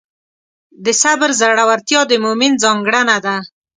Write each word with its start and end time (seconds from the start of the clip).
د 0.85 0.87
صبر 1.01 1.29
زړورتیا 1.39 2.01
د 2.07 2.13
مؤمن 2.23 2.51
ځانګړنه 2.63 3.17
ده. 3.25 3.35